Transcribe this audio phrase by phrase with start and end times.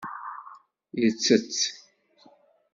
[1.01, 1.57] Yettett.